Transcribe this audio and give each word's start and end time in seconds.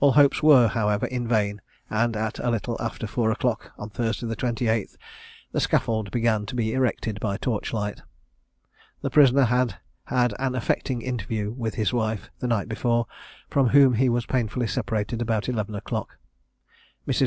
All 0.00 0.12
hopes 0.12 0.42
were, 0.42 0.68
however, 0.68 1.06
vain, 1.12 1.60
and 1.90 2.16
at 2.16 2.38
a 2.38 2.48
little 2.48 2.78
after 2.80 3.06
four 3.06 3.30
o'clock, 3.30 3.72
on 3.78 3.90
Thursday 3.90 4.26
the 4.26 4.34
28th, 4.34 4.96
the 5.52 5.60
scaffold 5.60 6.10
began 6.10 6.46
to 6.46 6.54
be 6.54 6.72
erected 6.72 7.20
by 7.20 7.36
torch 7.36 7.74
light. 7.74 8.00
The 9.02 9.10
prisoner 9.10 9.44
had 9.44 9.76
had 10.04 10.32
an 10.38 10.54
affecting 10.54 11.02
interview 11.02 11.50
with 11.52 11.74
his 11.74 11.92
wife, 11.92 12.30
the 12.38 12.46
night 12.48 12.70
before, 12.70 13.06
from 13.50 13.68
whom 13.68 13.96
he 13.96 14.08
was 14.08 14.24
painfully 14.24 14.66
separated 14.66 15.20
about 15.20 15.46
eleven 15.46 15.74
o'clock. 15.74 16.16
Mrs. 17.06 17.18